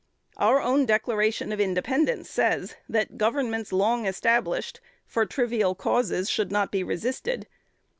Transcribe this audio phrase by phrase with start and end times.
[0.37, 6.71] Our own Declaration of Independence says, that governments long established, for trivial causes should not
[6.71, 7.45] be resisted.